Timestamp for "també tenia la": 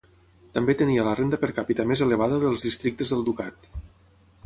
0.55-1.13